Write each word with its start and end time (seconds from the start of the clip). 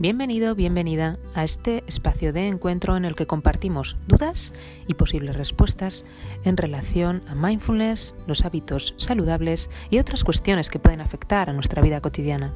Bienvenido, 0.00 0.54
bienvenida 0.54 1.18
a 1.34 1.44
este 1.44 1.84
espacio 1.86 2.32
de 2.32 2.48
encuentro 2.48 2.96
en 2.96 3.04
el 3.04 3.14
que 3.14 3.26
compartimos 3.26 3.98
dudas 4.06 4.50
y 4.86 4.94
posibles 4.94 5.36
respuestas 5.36 6.06
en 6.42 6.56
relación 6.56 7.22
a 7.28 7.34
mindfulness, 7.34 8.14
los 8.26 8.46
hábitos 8.46 8.94
saludables 8.96 9.68
y 9.90 9.98
otras 9.98 10.24
cuestiones 10.24 10.70
que 10.70 10.78
pueden 10.78 11.02
afectar 11.02 11.50
a 11.50 11.52
nuestra 11.52 11.82
vida 11.82 12.00
cotidiana. 12.00 12.54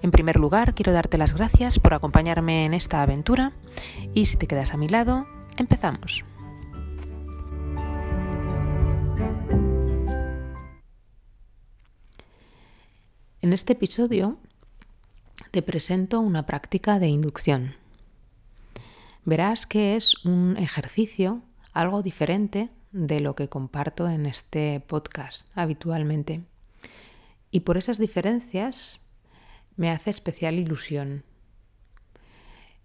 En 0.00 0.10
primer 0.10 0.36
lugar, 0.36 0.74
quiero 0.74 0.92
darte 0.92 1.18
las 1.18 1.34
gracias 1.34 1.78
por 1.78 1.92
acompañarme 1.92 2.64
en 2.64 2.72
esta 2.72 3.02
aventura 3.02 3.52
y 4.14 4.24
si 4.24 4.38
te 4.38 4.46
quedas 4.46 4.72
a 4.72 4.78
mi 4.78 4.88
lado, 4.88 5.26
empezamos. 5.58 6.24
En 13.42 13.52
este 13.52 13.74
episodio 13.74 14.38
te 15.54 15.62
presento 15.62 16.18
una 16.18 16.46
práctica 16.46 16.98
de 16.98 17.06
inducción. 17.06 17.76
Verás 19.24 19.68
que 19.68 19.94
es 19.94 20.16
un 20.24 20.56
ejercicio 20.56 21.42
algo 21.72 22.02
diferente 22.02 22.70
de 22.90 23.20
lo 23.20 23.36
que 23.36 23.48
comparto 23.48 24.08
en 24.08 24.26
este 24.26 24.80
podcast 24.80 25.46
habitualmente. 25.54 26.42
Y 27.52 27.60
por 27.60 27.76
esas 27.76 27.98
diferencias 27.98 28.98
me 29.76 29.92
hace 29.92 30.10
especial 30.10 30.58
ilusión. 30.58 31.22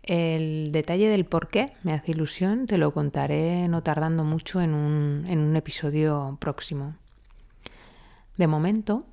El 0.04 0.72
detalle 0.72 1.10
del 1.10 1.26
por 1.26 1.50
qué 1.50 1.74
me 1.82 1.94
hace 1.94 2.12
ilusión 2.12 2.68
te 2.68 2.78
lo 2.78 2.94
contaré 2.94 3.68
no 3.68 3.82
tardando 3.82 4.24
mucho 4.24 4.62
en 4.62 4.76
un, 4.76 5.26
en 5.28 5.40
un 5.40 5.56
episodio 5.56 6.38
próximo. 6.40 6.96
De 8.38 8.46
momento, 8.46 9.08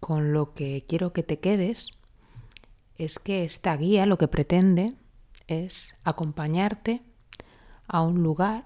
con 0.00 0.32
lo 0.32 0.54
que 0.54 0.86
quiero 0.88 1.12
que 1.12 1.22
te 1.22 1.38
quedes 1.38 1.90
es 2.98 3.18
que 3.18 3.44
esta 3.44 3.76
guía 3.76 4.06
lo 4.06 4.18
que 4.18 4.28
pretende 4.28 4.94
es 5.46 5.94
acompañarte 6.04 7.02
a 7.86 8.02
un 8.02 8.22
lugar, 8.22 8.64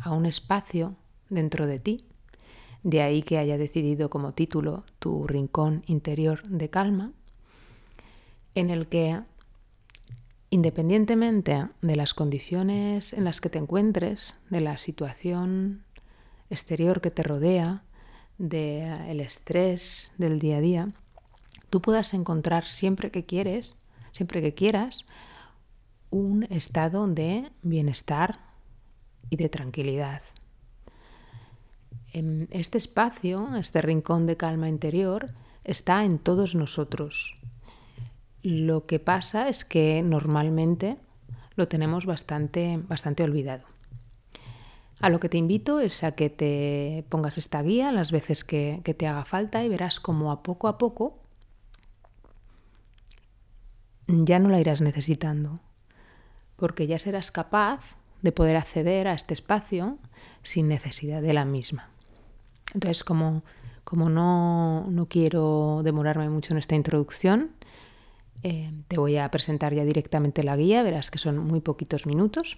a 0.00 0.12
un 0.12 0.26
espacio 0.26 0.96
dentro 1.28 1.66
de 1.66 1.78
ti. 1.78 2.04
De 2.82 3.02
ahí 3.02 3.22
que 3.22 3.38
haya 3.38 3.58
decidido 3.58 4.10
como 4.10 4.32
título 4.32 4.84
tu 4.98 5.26
rincón 5.26 5.82
interior 5.86 6.42
de 6.48 6.68
calma, 6.68 7.12
en 8.54 8.70
el 8.70 8.88
que 8.88 9.20
independientemente 10.50 11.68
de 11.80 11.96
las 11.96 12.12
condiciones 12.12 13.14
en 13.14 13.24
las 13.24 13.40
que 13.40 13.48
te 13.48 13.58
encuentres, 13.58 14.36
de 14.50 14.60
la 14.60 14.76
situación 14.76 15.84
exterior 16.50 17.00
que 17.00 17.10
te 17.10 17.22
rodea, 17.22 17.84
del 18.36 19.20
estrés 19.20 20.12
del 20.18 20.38
día 20.38 20.58
a 20.58 20.60
día, 20.60 20.92
tú 21.72 21.80
puedas 21.80 22.12
encontrar 22.12 22.66
siempre 22.66 23.10
que 23.10 23.24
quieres, 23.24 23.76
siempre 24.12 24.42
que 24.42 24.52
quieras, 24.52 25.06
un 26.10 26.42
estado 26.50 27.06
de 27.06 27.50
bienestar 27.62 28.40
y 29.30 29.36
de 29.36 29.48
tranquilidad. 29.48 30.20
Este 32.12 32.76
espacio, 32.76 33.56
este 33.56 33.80
rincón 33.80 34.26
de 34.26 34.36
calma 34.36 34.68
interior, 34.68 35.32
está 35.64 36.04
en 36.04 36.18
todos 36.18 36.54
nosotros. 36.54 37.36
Lo 38.42 38.84
que 38.84 38.98
pasa 38.98 39.48
es 39.48 39.64
que 39.64 40.02
normalmente 40.02 40.98
lo 41.54 41.68
tenemos 41.68 42.04
bastante, 42.04 42.80
bastante 42.86 43.22
olvidado. 43.22 43.64
A 45.00 45.08
lo 45.08 45.20
que 45.20 45.30
te 45.30 45.38
invito 45.38 45.80
es 45.80 46.04
a 46.04 46.12
que 46.12 46.28
te 46.28 47.06
pongas 47.08 47.38
esta 47.38 47.62
guía 47.62 47.92
las 47.92 48.12
veces 48.12 48.44
que, 48.44 48.82
que 48.84 48.92
te 48.92 49.06
haga 49.06 49.24
falta 49.24 49.64
y 49.64 49.70
verás 49.70 50.00
cómo 50.00 50.32
a 50.32 50.42
poco 50.42 50.68
a 50.68 50.76
poco 50.76 51.21
ya 54.06 54.38
no 54.38 54.48
la 54.48 54.60
irás 54.60 54.80
necesitando, 54.80 55.60
porque 56.56 56.86
ya 56.86 56.98
serás 56.98 57.30
capaz 57.30 57.96
de 58.22 58.32
poder 58.32 58.56
acceder 58.56 59.08
a 59.08 59.14
este 59.14 59.34
espacio 59.34 59.98
sin 60.42 60.68
necesidad 60.68 61.22
de 61.22 61.32
la 61.32 61.44
misma. 61.44 61.90
Entonces, 62.74 63.04
como, 63.04 63.42
como 63.84 64.08
no, 64.08 64.86
no 64.88 65.06
quiero 65.06 65.82
demorarme 65.82 66.28
mucho 66.28 66.54
en 66.54 66.58
esta 66.58 66.74
introducción, 66.74 67.50
eh, 68.44 68.72
te 68.88 68.98
voy 68.98 69.18
a 69.18 69.30
presentar 69.30 69.72
ya 69.74 69.84
directamente 69.84 70.42
la 70.42 70.56
guía, 70.56 70.82
verás 70.82 71.10
que 71.10 71.18
son 71.18 71.38
muy 71.38 71.60
poquitos 71.60 72.06
minutos. 72.06 72.56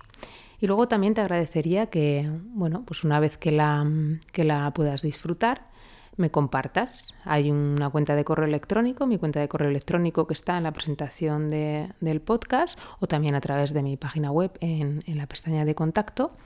Y 0.61 0.66
luego 0.66 0.88
también 0.88 1.15
te 1.15 1.21
agradecería 1.21 1.87
que, 1.87 2.31
bueno, 2.55 2.84
pues 2.87 3.05
una 3.05 3.21
vez 3.21 3.37
que 3.37 3.53
la, 3.53 3.87
que 4.32 4.44
la 4.44 4.72
puedas 4.72 5.03
disfrutar, 5.03 5.69
me 6.16 6.30
compartas. 6.30 7.14
Hay 7.25 7.50
una 7.50 7.91
cuenta 7.91 8.14
de 8.14 8.25
correo 8.25 8.47
electrónico, 8.47 9.06
mi 9.06 9.19
cuenta 9.19 9.41
de 9.41 9.48
correo 9.48 9.70
electrónico 9.70 10.26
que 10.26 10.34
está 10.34 10.56
en 10.56 10.62
la 10.62 10.72
presentación 10.72 11.48
del 11.48 12.20
podcast 12.20 12.78
o 13.00 13.06
también 13.06 13.34
a 13.34 13.41
través 13.41 13.72
de 13.72 13.82
mi 13.82 13.97
página 13.97 14.30
web 14.30 14.52
en, 14.60 15.02
la 15.06 15.26
pestaña 15.26 15.64
de 15.64 15.75
contacto. 15.75 16.36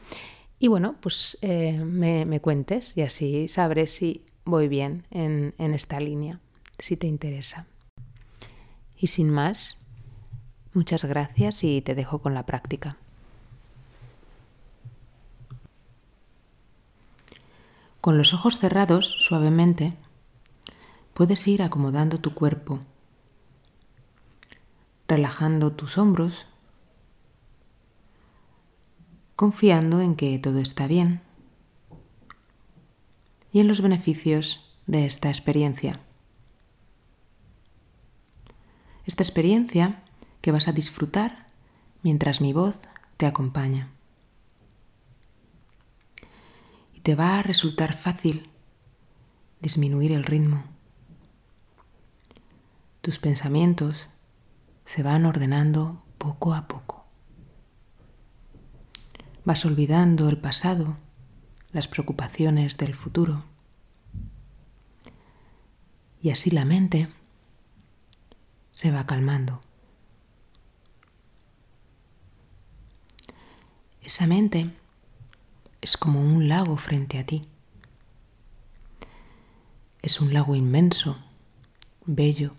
Y 0.58 0.68
bueno, 0.68 0.96
pues 1.00 1.38
eh, 1.42 1.78
me, 1.78 2.40
cuentes 2.40 2.96
y 2.96 3.02
así 3.02 3.48
sabré 3.48 3.86
si 3.86 4.26
voy 4.44 4.68
bien 4.68 5.04
en 5.10 5.54
esta 5.58 6.00
línea, 6.00 6.40
si 6.78 6.96
te 6.96 7.06
interesa. 7.06 7.66
Y 8.96 9.06
sin 9.08 9.30
más, 9.30 9.76
muchas 10.72 11.04
gracias 11.04 11.62
y 11.62 11.82
te 11.82 11.94
dejo 11.94 12.20
con 12.20 12.34
la 12.34 12.44
práctica. 12.44 12.96
Con 18.00 18.16
los 18.16 18.32
ojos 18.32 18.59
cerrados, 18.59 19.16
suavemente, 19.19 19.94
puedes 21.14 21.47
ir 21.48 21.62
acomodando 21.62 22.20
tu 22.20 22.32
cuerpo, 22.32 22.78
relajando 25.09 25.72
tus 25.72 25.98
hombros, 25.98 26.47
confiando 29.34 30.00
en 30.00 30.14
que 30.14 30.38
todo 30.38 30.60
está 30.60 30.86
bien 30.86 31.22
y 33.53 33.60
en 33.60 33.69
los 33.69 33.81
beneficios 33.81 34.75
de 34.86 35.04
esta 35.04 35.28
experiencia. 35.28 36.00
Esta 39.06 39.22
experiencia 39.22 40.03
que 40.41 40.53
vas 40.53 40.69
a 40.69 40.72
disfrutar 40.72 41.48
mientras 42.03 42.41
mi 42.41 42.53
voz 42.53 42.76
te 43.16 43.26
acompaña. 43.26 43.97
Te 47.08 47.14
va 47.14 47.38
a 47.38 47.42
resultar 47.42 47.94
fácil 47.96 48.50
disminuir 49.62 50.12
el 50.12 50.24
ritmo. 50.24 50.62
Tus 53.00 53.19
pensamientos 53.19 54.08
se 54.84 55.02
van 55.02 55.24
ordenando 55.24 56.04
poco 56.18 56.52
a 56.52 56.68
poco. 56.68 57.06
Vas 59.47 59.64
olvidando 59.64 60.28
el 60.28 60.36
pasado, 60.36 60.98
las 61.72 61.88
preocupaciones 61.88 62.76
del 62.76 62.94
futuro. 62.94 63.42
Y 66.20 66.28
así 66.28 66.50
la 66.50 66.66
mente 66.66 67.08
se 68.70 68.92
va 68.92 69.06
calmando. 69.06 69.62
Esa 74.02 74.26
mente 74.26 74.70
es 75.81 75.97
como 75.97 76.21
un 76.21 76.49
lago 76.49 76.77
frente 76.77 77.19
a 77.19 77.27
ti. 77.27 77.49
Es 80.03 80.21
un 80.21 80.33
lago 80.33 80.55
inmenso, 80.55 81.19
bello, 82.05 82.53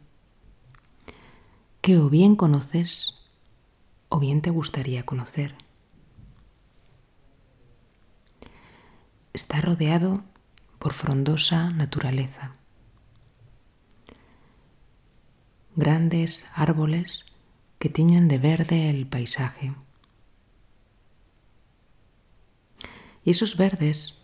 que 1.81 1.97
o 1.97 2.09
bien 2.09 2.35
conoces 2.35 3.19
o 4.09 4.19
bien 4.19 4.41
te 4.41 4.49
gustaría 4.49 5.05
conocer. 5.05 5.55
Está 9.33 9.61
rodeado 9.61 10.23
por 10.79 10.93
frondosa 10.93 11.69
naturaleza. 11.69 12.55
Grandes 15.75 16.47
árboles 16.55 17.25
que 17.77 17.89
tiñen 17.89 18.27
de 18.27 18.37
verde 18.37 18.89
el 18.89 19.07
paisaje. 19.07 19.73
Y 23.23 23.31
esos 23.31 23.57
verdes 23.57 24.19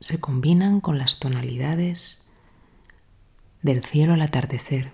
se 0.00 0.18
combinan 0.18 0.80
con 0.80 0.98
las 0.98 1.18
tonalidades 1.20 2.20
del 3.62 3.84
cielo 3.84 4.14
al 4.14 4.22
atardecer. 4.22 4.92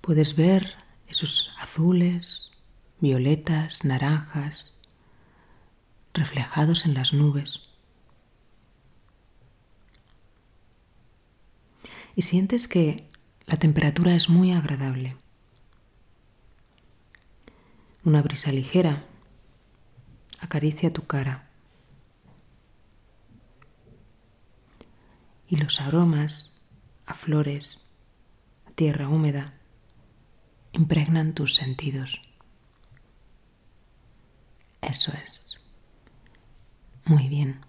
Puedes 0.00 0.34
ver 0.34 0.74
esos 1.06 1.54
azules, 1.58 2.50
violetas, 2.98 3.84
naranjas, 3.84 4.72
reflejados 6.12 6.84
en 6.84 6.94
las 6.94 7.12
nubes. 7.12 7.60
Y 12.16 12.22
sientes 12.22 12.66
que 12.66 13.08
la 13.46 13.58
temperatura 13.58 14.14
es 14.14 14.28
muy 14.28 14.52
agradable. 14.52 15.16
Una 18.04 18.22
brisa 18.22 18.50
ligera 18.50 19.04
acaricia 20.40 20.92
tu 20.92 21.06
cara. 21.06 21.48
Y 25.46 25.56
los 25.56 25.80
aromas 25.80 26.52
a 27.06 27.14
flores, 27.14 27.80
tierra 28.74 29.08
húmeda 29.08 29.54
impregnan 30.72 31.34
tus 31.34 31.54
sentidos. 31.54 32.20
Eso 34.80 35.12
es. 35.12 35.60
Muy 37.04 37.28
bien. 37.28 37.60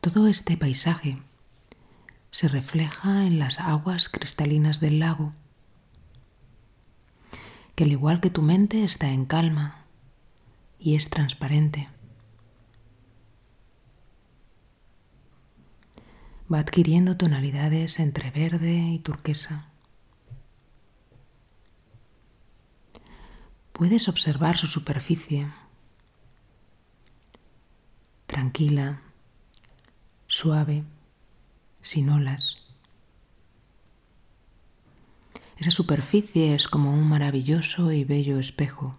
Todo 0.00 0.28
este 0.28 0.56
paisaje 0.56 1.20
se 2.30 2.48
refleja 2.48 3.26
en 3.26 3.38
las 3.38 3.58
aguas 3.58 4.08
cristalinas 4.08 4.78
del 4.78 4.98
lago, 5.00 5.32
que 7.76 7.84
al 7.84 7.92
igual 7.92 8.20
que 8.20 8.30
tu 8.30 8.42
mente 8.42 8.82
está 8.82 9.10
en 9.10 9.26
calma 9.26 9.84
y 10.80 10.96
es 10.96 11.10
transparente. 11.10 11.88
Va 16.52 16.58
adquiriendo 16.60 17.16
tonalidades 17.18 18.00
entre 18.00 18.30
verde 18.30 18.72
y 18.72 18.98
turquesa. 18.98 19.66
Puedes 23.72 24.08
observar 24.08 24.56
su 24.56 24.66
superficie, 24.66 25.52
tranquila, 28.26 29.02
suave, 30.28 30.82
sin 31.82 32.08
olas. 32.08 32.55
Esa 35.66 35.74
superficie 35.74 36.54
es 36.54 36.68
como 36.68 36.92
un 36.92 37.02
maravilloso 37.08 37.90
y 37.90 38.04
bello 38.04 38.38
espejo. 38.38 38.96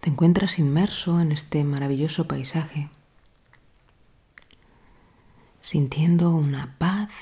Te 0.00 0.10
encuentras 0.10 0.58
inmerso 0.58 1.20
en 1.20 1.30
este 1.30 1.62
maravilloso 1.62 2.26
paisaje, 2.26 2.90
sintiendo 5.60 6.34
una 6.34 6.76
paz 6.76 7.12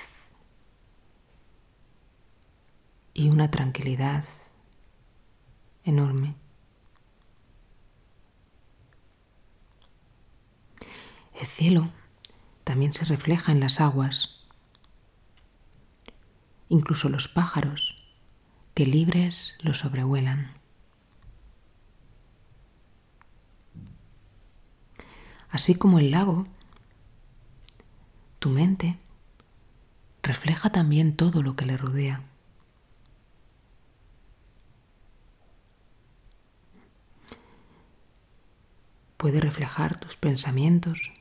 y 3.12 3.28
una 3.28 3.50
tranquilidad 3.50 4.24
enorme. 5.84 6.36
El 11.38 11.46
cielo 11.46 11.90
también 12.64 12.94
se 12.94 13.04
refleja 13.04 13.52
en 13.52 13.60
las 13.60 13.80
aguas, 13.80 14.36
incluso 16.68 17.08
los 17.08 17.28
pájaros 17.28 17.96
que 18.74 18.86
libres 18.86 19.56
lo 19.60 19.74
sobrevuelan. 19.74 20.52
Así 25.50 25.74
como 25.74 25.98
el 25.98 26.10
lago, 26.10 26.46
tu 28.38 28.48
mente 28.48 28.98
refleja 30.22 30.70
también 30.70 31.14
todo 31.14 31.42
lo 31.42 31.56
que 31.56 31.66
le 31.66 31.76
rodea. 31.76 32.22
Puede 39.18 39.40
reflejar 39.40 40.00
tus 40.00 40.16
pensamientos, 40.16 41.12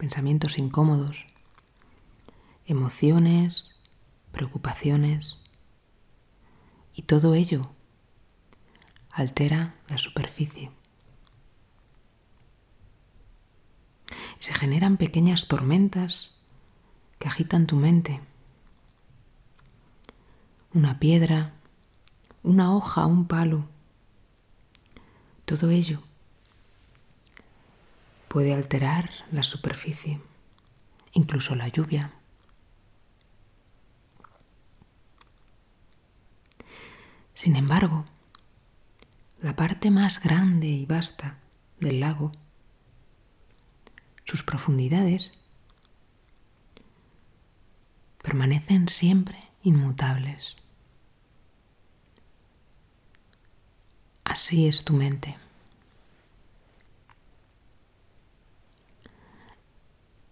pensamientos 0.00 0.56
incómodos, 0.56 1.26
emociones, 2.64 3.76
preocupaciones, 4.32 5.36
y 6.94 7.02
todo 7.02 7.34
ello 7.34 7.70
altera 9.12 9.74
la 9.88 9.98
superficie. 9.98 10.70
se 14.38 14.54
generan 14.54 14.96
pequeñas 14.96 15.48
tormentas 15.48 16.30
que 17.18 17.28
agitan 17.28 17.66
tu 17.66 17.76
mente. 17.76 18.22
Una 20.72 20.98
piedra, 20.98 21.52
una 22.42 22.74
hoja, 22.74 23.04
un 23.04 23.26
palo, 23.26 23.66
todo 25.44 25.68
ello 25.68 26.02
puede 28.30 28.54
alterar 28.54 29.10
la 29.32 29.42
superficie, 29.42 30.22
incluso 31.12 31.56
la 31.56 31.66
lluvia. 31.66 32.12
Sin 37.34 37.56
embargo, 37.56 38.04
la 39.42 39.56
parte 39.56 39.90
más 39.90 40.22
grande 40.22 40.68
y 40.68 40.86
vasta 40.86 41.38
del 41.80 41.98
lago 41.98 42.30
sus 44.30 44.44
profundidades, 44.44 45.32
permanecen 48.22 48.86
siempre 48.86 49.50
inmutables. 49.64 50.54
Así 54.22 54.68
es 54.68 54.84
tu 54.84 54.92
mente. 54.92 55.36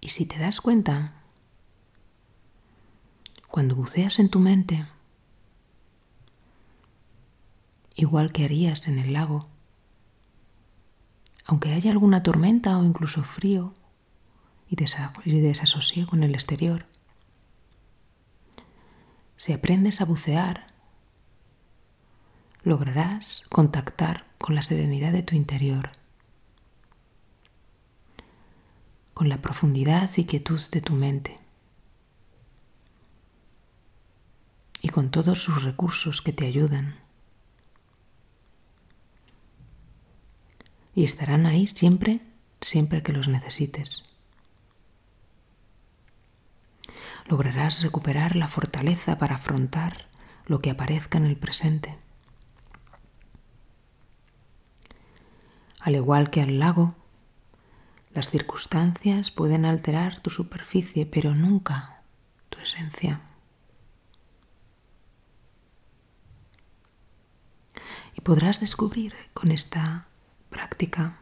Y 0.09 0.11
si 0.11 0.25
te 0.25 0.39
das 0.39 0.63
cuenta, 0.63 1.13
cuando 3.47 3.77
buceas 3.77 4.19
en 4.19 4.31
tu 4.31 4.41
mente, 4.41 4.87
igual 7.95 8.33
que 8.33 8.47
harías 8.47 8.89
en 8.89 8.99
el 8.99 9.13
lago, 9.13 9.49
aunque 11.45 11.75
haya 11.75 11.91
alguna 11.91 12.23
tormenta 12.23 12.79
o 12.79 12.85
incluso 12.85 13.23
frío, 13.23 13.75
y 14.71 14.77
desasosiego 14.77 16.17
en 16.17 16.23
el 16.23 16.35
exterior. 16.35 16.87
Si 19.37 19.53
aprendes 19.53 20.01
a 20.01 20.07
bucear, 20.07 20.69
lograrás 22.63 23.43
contactar 23.51 24.25
con 24.39 24.55
la 24.55 24.63
serenidad 24.63 25.13
de 25.13 25.23
tu 25.23 25.37
interior, 25.37 25.91
con 29.19 29.29
la 29.29 29.43
profundidad 29.43 30.09
y 30.17 30.27
quietud 30.27 30.61
de 30.71 30.81
tu 30.81 30.93
mente 30.93 31.41
y 34.81 34.91
con 34.91 35.11
todos 35.11 35.43
sus 35.43 35.65
recursos 35.65 36.23
que 36.23 36.33
te 36.33 36.47
ayudan. 36.47 37.01
Y 40.95 41.03
estarán 41.03 41.47
ahí 41.47 41.67
siempre, 41.67 42.21
siempre 42.61 43.03
que 43.03 43.13
los 43.13 43.27
necesites. 43.27 44.05
lograrás 47.27 47.83
recuperar 47.83 48.37
la 48.37 48.47
fortaleza 48.47 49.19
para 49.19 49.35
afrontar 49.35 50.07
lo 50.47 50.61
que 50.61 50.71
aparezca 50.71 51.19
en 51.19 51.25
el 51.25 51.37
presente. 51.37 51.99
Al 55.81 55.97
igual 55.97 56.31
que 56.31 56.41
al 56.41 56.61
lago, 56.61 56.95
las 58.19 58.31
circunstancias 58.31 59.31
pueden 59.31 59.65
alterar 59.65 60.19
tu 60.19 60.29
superficie, 60.29 61.07
pero 61.07 61.37
nunca 61.37 62.03
tu 62.49 62.59
esencia. 62.59 63.21
Y 68.17 68.21
podrás 68.23 68.59
descubrir 68.59 69.15
con 69.35 69.53
esta 69.53 70.09
práctica 70.51 71.21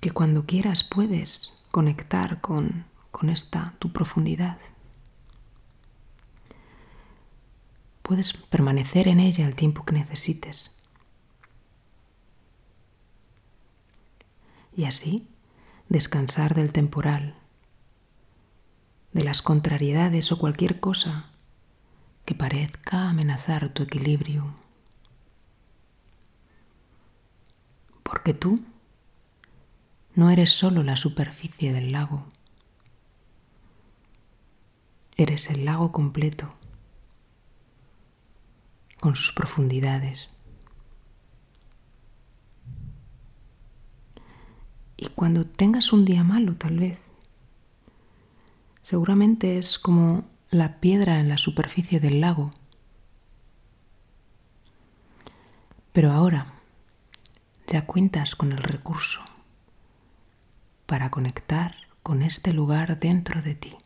que 0.00 0.10
cuando 0.10 0.44
quieras 0.44 0.84
puedes 0.84 1.54
conectar 1.70 2.42
con 2.42 2.84
con 3.10 3.30
esta 3.30 3.74
tu 3.78 3.92
profundidad. 3.92 4.58
Puedes 8.02 8.34
permanecer 8.34 9.08
en 9.08 9.20
ella 9.20 9.46
el 9.46 9.54
tiempo 9.54 9.86
que 9.86 9.94
necesites. 9.94 10.70
Y 14.74 14.84
así 14.84 15.28
descansar 15.88 16.54
del 16.54 16.72
temporal, 16.72 17.34
de 19.12 19.24
las 19.24 19.42
contrariedades 19.42 20.32
o 20.32 20.38
cualquier 20.38 20.80
cosa 20.80 21.30
que 22.24 22.34
parezca 22.34 23.08
amenazar 23.08 23.68
tu 23.70 23.82
equilibrio. 23.82 24.54
Porque 28.02 28.34
tú 28.34 28.64
no 30.14 30.30
eres 30.30 30.50
solo 30.50 30.82
la 30.82 30.96
superficie 30.96 31.72
del 31.72 31.92
lago. 31.92 32.26
Eres 35.16 35.50
el 35.50 35.64
lago 35.64 35.92
completo, 35.92 36.54
con 39.00 39.14
sus 39.14 39.32
profundidades. 39.32 40.28
Y 44.96 45.08
cuando 45.22 45.46
tengas 45.46 45.92
un 45.92 46.04
día 46.04 46.24
malo, 46.24 46.56
tal 46.56 46.80
vez, 46.80 47.06
seguramente 48.82 49.56
es 49.56 49.78
como 49.78 50.24
la 50.50 50.80
piedra 50.80 51.20
en 51.20 51.28
la 51.28 51.38
superficie 51.38 52.00
del 52.00 52.20
lago. 52.20 52.50
Pero 55.92 56.10
ahora, 56.10 56.54
Ya 57.68 57.86
cuentas 57.86 58.34
con 58.34 58.50
el 58.50 58.58
recurso 58.58 59.20
para 60.86 61.08
conectar 61.12 61.76
con 62.02 62.22
este 62.22 62.52
lugar 62.52 62.98
dentro 62.98 63.42
de 63.42 63.54
ti. 63.54 63.76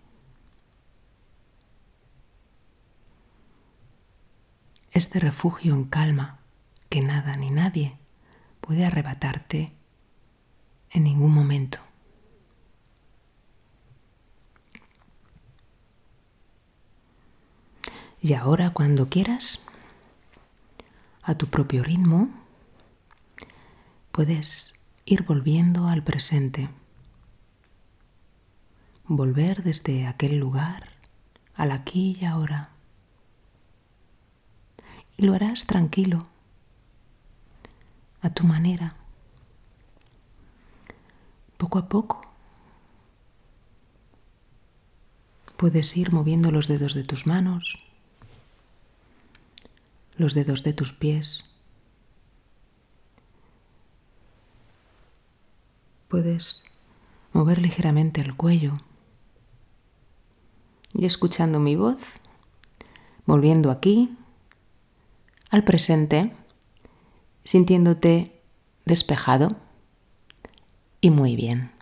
Este 4.90 5.20
refugio 5.20 5.74
en 5.74 5.84
calma 5.84 6.38
que 6.88 7.02
nada 7.02 7.34
ni 7.34 7.50
nadie 7.50 7.98
puede 8.62 8.86
arrebatarte 8.86 9.76
en 10.90 11.04
ningún 11.04 11.32
momento. 11.32 11.78
Y 18.20 18.34
ahora 18.34 18.70
cuando 18.70 19.08
quieras, 19.08 19.64
a 21.22 21.34
tu 21.34 21.48
propio 21.48 21.82
ritmo, 21.82 22.28
puedes 24.10 24.80
ir 25.04 25.22
volviendo 25.22 25.86
al 25.86 26.02
presente. 26.02 26.68
Volver 29.04 29.62
desde 29.62 30.06
aquel 30.06 30.38
lugar 30.38 30.96
al 31.56 31.72
aquí 31.72 32.16
y 32.20 32.24
ahora. 32.24 32.70
Y 35.16 35.22
lo 35.22 35.34
harás 35.34 35.66
tranquilo, 35.66 36.26
a 38.20 38.30
tu 38.30 38.44
manera, 38.44 38.96
a 41.78 41.88
poco. 41.88 42.22
Puedes 45.56 45.96
ir 45.96 46.12
moviendo 46.12 46.50
los 46.50 46.68
dedos 46.68 46.94
de 46.94 47.02
tus 47.02 47.26
manos, 47.26 47.78
los 50.16 50.34
dedos 50.34 50.62
de 50.62 50.72
tus 50.72 50.92
pies. 50.92 51.44
Puedes 56.08 56.64
mover 57.32 57.60
ligeramente 57.60 58.20
el 58.20 58.36
cuello 58.36 58.78
y 60.92 61.04
escuchando 61.04 61.58
mi 61.58 61.76
voz, 61.76 61.98
volviendo 63.26 63.70
aquí, 63.70 64.16
al 65.50 65.64
presente, 65.64 66.32
sintiéndote 67.44 68.40
despejado 68.84 69.56
y 71.00 71.10
muy 71.10 71.36
bien. 71.36 71.75